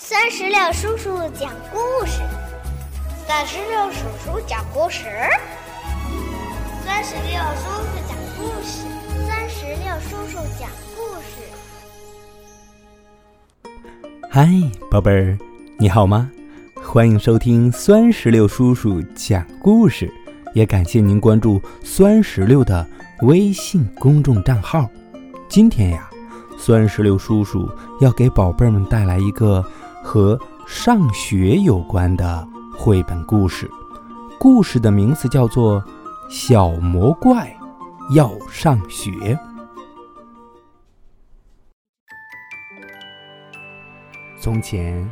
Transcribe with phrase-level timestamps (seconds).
[0.00, 2.22] 三十六叔叔讲故事，
[3.26, 5.02] 三十六叔叔讲故事，
[6.86, 8.86] 三十六叔叔讲故事，
[9.26, 11.42] 三十六叔叔讲故事。
[14.30, 14.48] 嗨，
[14.88, 15.36] 宝贝儿，
[15.78, 16.30] 你好吗？
[16.80, 20.08] 欢迎收听酸石榴叔叔讲故事，
[20.54, 22.88] 也感谢您关注酸石榴的
[23.22, 24.88] 微信公众账号。
[25.48, 26.08] 今天呀，
[26.56, 27.68] 酸石榴叔叔
[28.00, 29.64] 要给宝贝们带来一个。
[30.08, 33.70] 和上学有关的绘本故事，
[34.40, 35.82] 故事的名字叫做
[36.30, 37.54] 《小魔怪
[38.14, 39.10] 要上学》。
[44.40, 45.06] 从前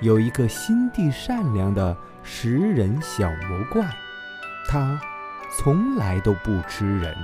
[0.00, 3.86] 有一个心地善良的食人小魔怪，
[4.66, 4.98] 他
[5.58, 7.14] 从来都不吃人。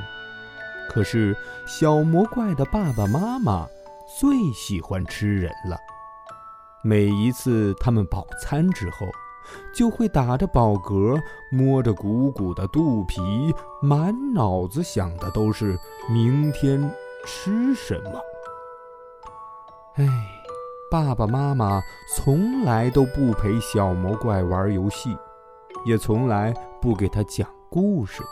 [0.91, 1.35] 可是
[1.67, 3.67] 小魔怪的爸爸妈妈
[4.21, 5.79] 最喜欢吃人了。
[6.87, 9.07] 每一次他们饱餐之后，
[9.75, 11.19] 就会打着饱嗝，
[11.51, 13.23] 摸着鼓鼓的肚皮，
[13.81, 15.79] 满脑子想的都是
[16.11, 16.79] 明天
[17.25, 18.21] 吃什么。
[19.95, 20.07] 哎，
[20.91, 21.81] 爸爸妈妈
[22.15, 25.17] 从来都不陪小魔怪玩游戏，
[25.87, 28.23] 也从来不给他讲故事。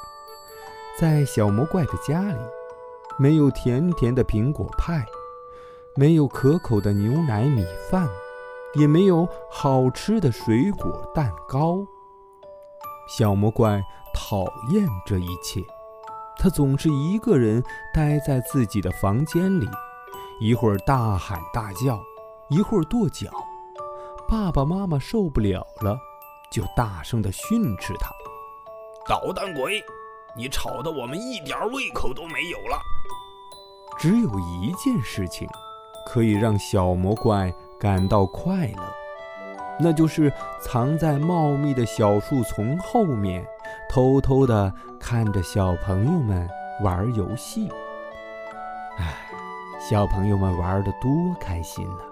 [1.01, 2.39] 在小魔怪的家里，
[3.19, 5.07] 没有甜甜的苹果派，
[5.97, 8.07] 没有可口的牛奶米饭。
[8.75, 11.87] 也没有好吃的水果蛋糕。
[13.09, 13.83] 小魔怪
[14.15, 15.61] 讨厌这一切，
[16.39, 19.69] 他总是一个人待在自己的房间里，
[20.41, 22.01] 一会儿大喊大叫，
[22.49, 23.29] 一会儿跺脚。
[24.29, 25.99] 爸爸妈妈受不了了，
[26.51, 28.11] 就大声地训斥他
[29.07, 29.83] ：“捣蛋鬼，
[30.35, 32.81] 你吵得我们一点胃口都没有了。”
[33.99, 35.47] 只有一件事情，
[36.07, 37.53] 可以让小魔怪。
[37.83, 38.83] 感到快乐，
[39.81, 43.45] 那就是藏在茂密的小树丛后面，
[43.91, 46.49] 偷偷地看着小朋友们
[46.81, 47.69] 玩游戏。
[48.99, 49.13] 唉，
[49.81, 52.05] 小朋友们玩得多开心呐！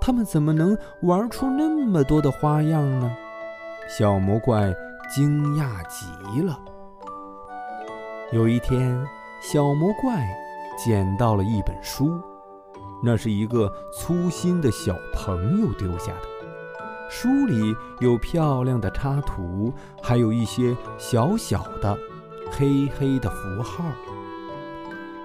[0.00, 3.10] 他们怎么能玩出那么多的花样呢？
[3.88, 4.72] 小魔怪
[5.12, 6.56] 惊讶极了。
[8.30, 9.04] 有一天，
[9.40, 10.24] 小魔怪
[10.78, 12.22] 捡到了一本书。
[13.02, 16.28] 那是一个粗心的小朋友丢下的。
[17.10, 21.98] 书里有漂亮的插图，还有一些小小的、
[22.50, 23.84] 黑黑的符号。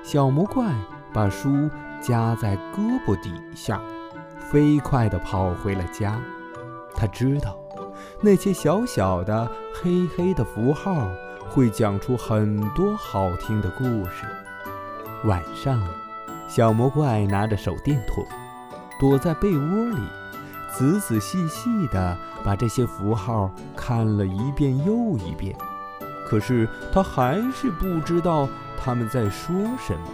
[0.03, 0.73] 小魔怪
[1.13, 1.69] 把书
[2.01, 3.79] 夹在胳膊底下，
[4.51, 6.19] 飞快地跑回了家。
[6.93, 7.57] 他知道，
[8.19, 11.09] 那些小小的、黑黑的符号
[11.49, 14.25] 会讲出很多好听的故事。
[15.23, 15.79] 晚上。
[16.47, 18.25] 小魔怪拿着手电筒，
[18.99, 20.01] 躲在被窝里，
[20.71, 25.55] 仔仔细细地把这些符号看了一遍又一遍。
[26.25, 28.47] 可是他还是不知道
[28.81, 30.07] 他们在说什么。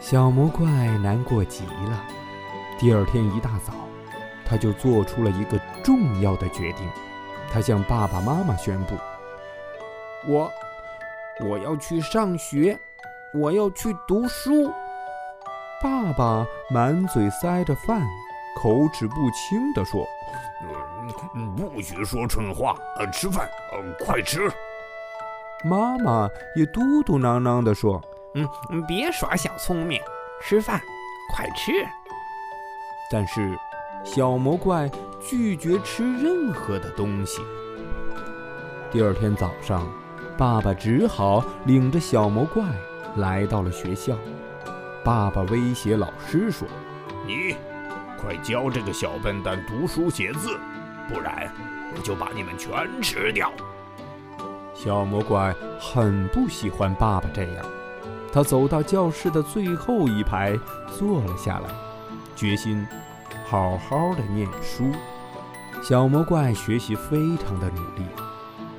[0.00, 0.66] 小魔怪
[0.98, 2.04] 难过极了。
[2.78, 3.72] 第二天一大早，
[4.44, 6.88] 他就做出了一个重要的决定。
[7.52, 8.94] 他向爸爸妈妈宣布
[10.28, 10.50] ：“我，
[11.48, 12.78] 我要去上学，
[13.34, 14.72] 我要去读书。”
[15.82, 18.00] 爸爸满嘴塞着饭，
[18.56, 20.06] 口齿不清地说
[21.54, 24.50] ：“不许说蠢话，呃，吃饭，呃，快吃。”
[25.64, 28.02] 妈妈也嘟嘟囔囔地说
[28.34, 28.48] ：“嗯，
[28.86, 30.00] 别耍小聪明，
[30.42, 30.80] 吃饭，
[31.34, 31.72] 快吃。”
[33.10, 33.56] 但是
[34.02, 37.42] 小魔怪拒绝吃任何的东西。
[38.90, 39.86] 第二天早上，
[40.38, 42.64] 爸爸只好领着小魔怪
[43.16, 44.16] 来到了学校。
[45.06, 46.66] 爸爸威胁老师说
[47.24, 47.54] ：“你
[48.20, 50.58] 快教这个小笨蛋读书写字，
[51.08, 51.48] 不然
[51.94, 53.52] 我就把你们全吃掉。”
[54.74, 57.64] 小魔怪很不喜欢爸爸这样，
[58.32, 60.58] 他走到教室的最后一排
[60.98, 61.70] 坐了下来，
[62.34, 62.84] 决心
[63.44, 64.90] 好好的念书。
[65.84, 68.04] 小魔怪学习非常的努力，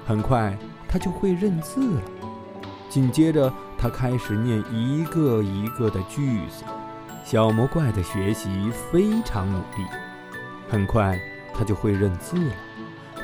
[0.05, 0.57] 很快
[0.89, 2.01] 他就会认字了。
[2.89, 3.49] 紧接着。
[3.77, 6.63] 他开始念一个一个的句子，
[7.23, 9.85] 小魔怪的学习非常努力，
[10.67, 11.19] 很快
[11.53, 12.53] 他就会认字了。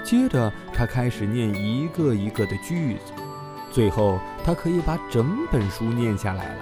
[0.04, 3.14] 接着他开始念一个一个的句子，
[3.72, 6.62] 最后他可以把整本书念下来了。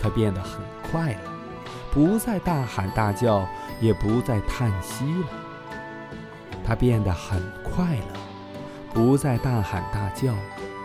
[0.00, 0.60] 他变得很
[0.90, 1.18] 快乐，
[1.90, 3.48] 不再大喊大叫，
[3.80, 5.26] 也不再叹息了。
[6.62, 8.20] 他变得很快乐，
[8.92, 10.34] 不再大喊大叫。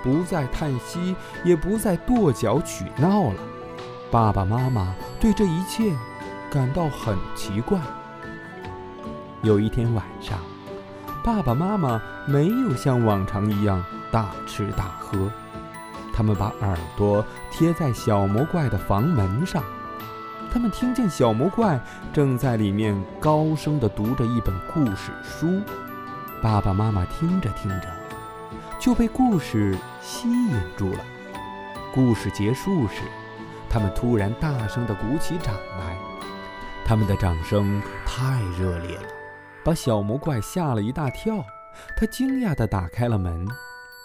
[0.03, 3.39] 不再叹息，也不再跺脚取闹了。
[4.11, 5.95] 爸爸妈妈对这一切
[6.49, 7.79] 感到很奇怪。
[9.41, 10.39] 有一天晚上，
[11.23, 15.31] 爸爸妈妈没有像往常一样大吃大喝，
[16.13, 19.63] 他们把耳朵贴在小魔怪的房门上。
[20.51, 21.79] 他们听见小魔怪
[22.11, 25.61] 正在里面高声地读着一本故事书。
[26.41, 27.87] 爸爸妈妈听着听着，
[28.79, 31.05] 就被故事吸引住了。
[31.93, 33.01] 故事结束时，
[33.69, 35.97] 他们突然大声地鼓起掌来。
[36.85, 39.03] 他们的掌声太热烈了，
[39.63, 41.43] 把小魔怪吓了一大跳。
[41.95, 43.45] 他惊讶地打开了门。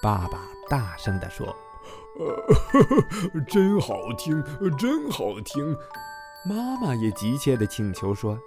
[0.02, 0.38] 爸爸
[0.68, 1.46] 大声地说
[2.20, 4.44] ：“呃，真好听，
[4.76, 5.74] 真好听。”
[6.44, 8.38] 妈妈也急切地请求说：“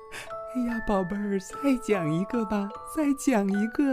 [0.53, 3.83] 哎呀，宝贝儿，再讲一个吧，再讲一个。”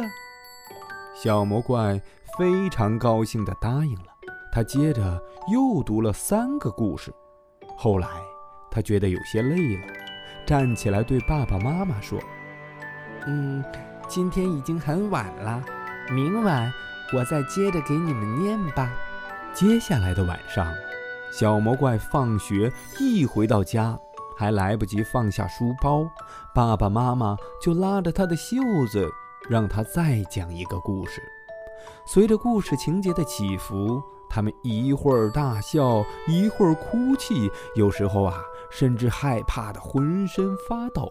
[1.17, 2.03] 小魔怪
[2.39, 4.13] 非常高兴地答应了。
[4.53, 5.23] 他接着
[5.53, 7.13] 又读了三个故事。
[7.77, 8.09] 后来，
[8.71, 9.87] 他觉得有些累了，
[10.47, 12.19] 站起来对爸爸妈妈说
[13.27, 13.65] ：“嗯，
[14.09, 15.63] 今天已经很晚了，
[16.11, 16.73] 明晚
[17.13, 18.93] 我再接着给你们念吧。”
[19.53, 20.73] 接下来的晚上。
[21.33, 23.99] 小魔怪放学一回到家，
[24.37, 26.09] 还来不及放下书包，
[26.55, 29.11] 爸爸妈妈就拉着他的袖子，
[29.49, 31.21] 让他再讲一个故事。
[32.07, 41.11] 随着故事情节的起伏，他们一会儿大笑，一会儿哭泣，有时候啊，甚至害怕的浑身发抖。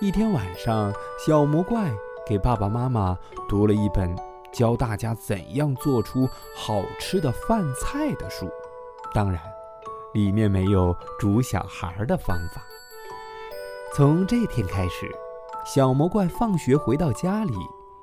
[0.00, 1.90] 一天晚上，小魔怪
[2.26, 3.16] 给爸爸妈妈
[3.48, 4.14] 读了一本
[4.52, 8.48] 教大家怎样做出好吃的饭菜的书。
[9.14, 9.40] 当然，
[10.12, 12.62] 里面没有煮小孩的方法。
[13.94, 15.10] 从这天开始，
[15.64, 17.54] 小魔怪放学回到家里，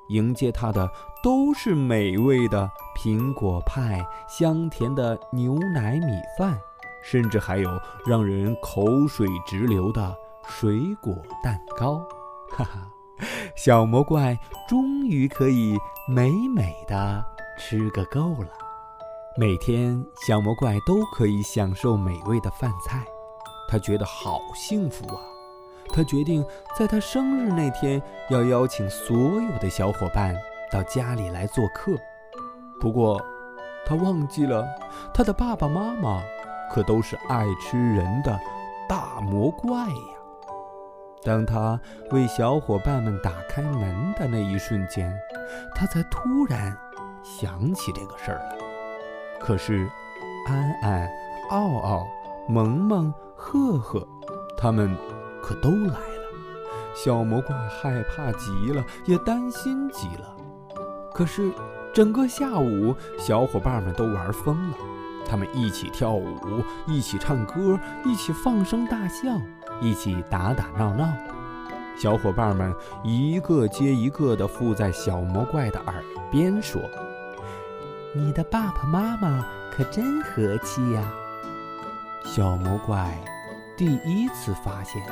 [0.08, 0.90] 迎接他的
[1.22, 6.58] 都是美味的苹果派、香甜的牛奶米饭，
[7.02, 7.70] 甚至还有
[8.06, 10.14] 让人口水直流的
[10.46, 11.98] 水果蛋糕。
[12.50, 12.90] 哈哈，
[13.56, 17.24] 小魔怪终于可以美美的
[17.58, 18.48] 吃个够了。
[19.36, 23.04] 每天，小魔怪都可以享受美味的饭菜，
[23.68, 25.20] 他觉得好幸福啊！
[25.94, 26.44] 他决定
[26.76, 30.34] 在他生日那天要邀请所有的小伙伴
[30.72, 31.92] 到家里来做客。
[32.80, 33.22] 不过，
[33.86, 34.66] 他忘记了
[35.14, 36.20] 他的爸爸妈妈
[36.72, 38.36] 可都是爱吃人的
[38.88, 40.14] 大魔怪呀！
[41.22, 41.80] 当他
[42.10, 45.16] 为小伙伴们打开门的那一瞬间，
[45.76, 46.76] 他才突然
[47.22, 48.56] 想起这个事儿了。
[49.38, 49.88] 可是，
[50.48, 51.08] 安安、
[51.50, 52.06] 奥奥、
[52.48, 54.06] 萌萌、赫赫，
[54.58, 54.94] 他们
[55.44, 56.24] 可都来了。
[56.94, 60.34] 小魔怪害怕极了，也担心极了。
[61.12, 61.52] 可是，
[61.92, 64.76] 整个下午，小伙伴们都玩疯了。
[65.26, 69.38] 他们一起跳舞，一起唱歌，一起放声大笑，
[69.82, 71.12] 一起打打闹闹。
[71.96, 75.94] 小伙伴们一个接一个地附在小魔怪的耳
[76.30, 76.80] 边说。
[78.14, 81.12] 你的爸爸妈妈可真和气呀！
[82.24, 83.18] 小魔怪
[83.76, 85.02] 第一次发现，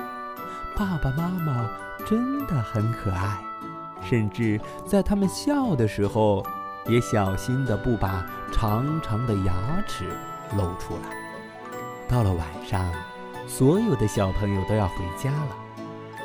[0.74, 1.70] 爸爸妈妈
[2.06, 3.38] 真的很可爱，
[4.02, 6.44] 甚至在他们笑的时候，
[6.86, 9.52] 也小心的不把长长的牙
[9.86, 10.06] 齿
[10.56, 11.16] 露出来。
[12.08, 12.90] 到了晚上，
[13.46, 15.56] 所有的小朋友都要回家了，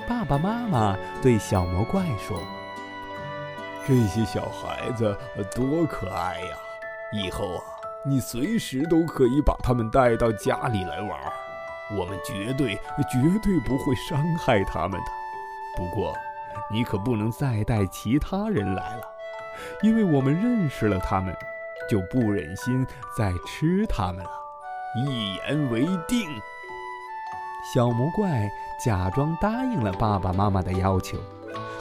[0.07, 2.37] 爸爸妈妈对小魔怪说
[3.85, 5.15] ：“这些小孩子
[5.53, 6.57] 多可爱呀！”
[7.13, 7.63] 以后啊，
[8.05, 11.19] 你随时都可以把他们带到家里来玩，
[11.95, 12.75] 我们绝对
[13.11, 15.07] 绝对不会伤害他们的。
[15.75, 16.13] 不过，
[16.71, 19.03] 你可不能再带其他人来了，
[19.81, 21.35] 因为我们认识了他们，
[21.89, 22.85] 就不忍心
[23.17, 24.29] 再吃他们了。
[24.95, 26.27] 一言为定。
[27.73, 28.49] 小魔怪
[28.83, 31.17] 假装答应了爸爸妈妈的要求，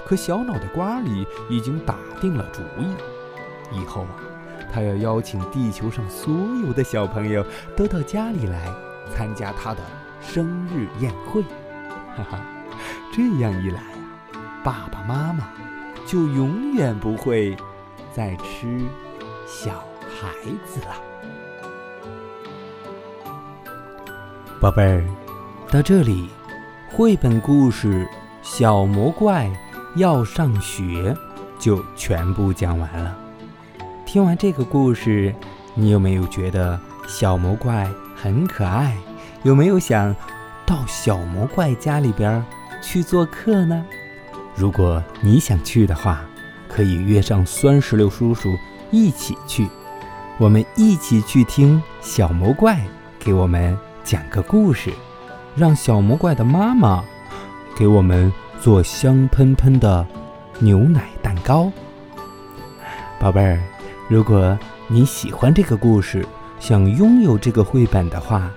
[0.04, 2.94] 可小脑袋瓜里已经打定了主意，
[3.72, 4.16] 以后啊。
[4.72, 6.34] 他要邀请地球上所
[6.66, 7.42] 有的小朋友
[7.76, 8.66] 都到家里来
[9.14, 9.80] 参加他的
[10.20, 11.42] 生日宴会，
[12.16, 12.40] 哈哈，
[13.12, 13.80] 这样一来
[14.32, 15.48] 啊，爸爸妈妈
[16.06, 17.56] 就永远不会
[18.12, 18.80] 再吃
[19.46, 20.32] 小孩
[20.66, 20.96] 子了。
[24.60, 25.04] 宝贝儿，
[25.70, 26.30] 到这里，
[26.90, 28.04] 绘本故事
[28.42, 29.50] 《小魔怪
[29.96, 31.14] 要上学》
[31.58, 33.16] 就全部讲完了。
[34.06, 35.34] 听完这个故事，
[35.74, 37.86] 你有没有觉得小魔怪
[38.16, 38.96] 很可爱？
[39.42, 40.14] 有没有想
[40.64, 42.44] 到小魔怪家里边
[42.82, 43.84] 去做客呢？
[44.56, 46.22] 如果你想去的话，
[46.68, 48.56] 可以约上酸石榴叔叔
[48.90, 49.68] 一起去，
[50.38, 52.80] 我们一起去听小魔怪
[53.18, 54.90] 给我们讲个故事，
[55.54, 57.04] 让小魔怪的妈妈
[57.76, 60.06] 给我们做香喷喷的
[60.58, 61.70] 牛奶蛋糕。
[63.20, 63.60] 宝贝儿，
[64.08, 64.58] 如果
[64.88, 66.26] 你喜欢这个故事，
[66.58, 68.50] 想拥有这个绘本的话，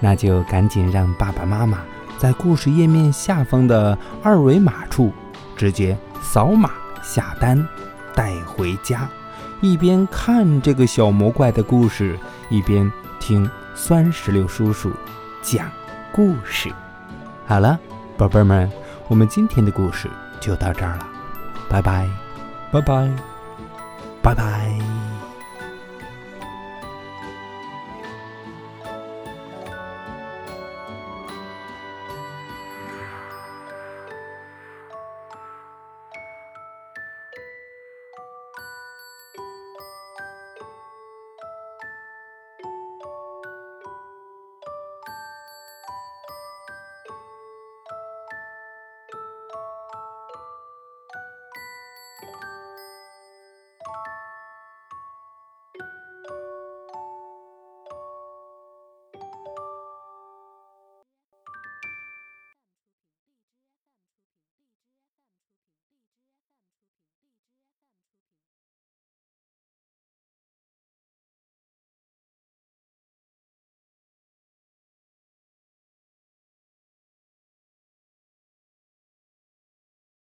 [0.00, 1.78] 那就赶紧让爸爸妈妈
[2.18, 5.12] 在故事页面下方的二维码处
[5.56, 6.70] 直接扫码
[7.02, 7.66] 下单，
[8.14, 9.08] 带回家，
[9.60, 14.92] 一边看这个小魔怪的故事，一边听酸石榴叔叔
[15.42, 15.70] 讲
[16.12, 16.70] 故事。
[17.46, 17.78] 好了，
[18.16, 18.70] 宝贝们，
[19.08, 20.08] 我们今天的故事
[20.40, 21.06] 就到这儿了，
[21.68, 22.08] 拜拜，
[22.70, 23.10] 拜拜，
[24.22, 24.85] 拜拜。